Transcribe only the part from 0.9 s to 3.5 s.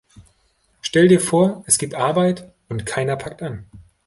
dir vor, es gibt Arbeit und keiner packt